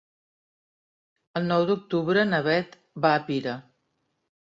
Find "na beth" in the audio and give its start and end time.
2.33-2.77